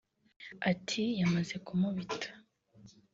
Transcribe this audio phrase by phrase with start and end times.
[0.71, 2.29] Ati “Yamaze kumubita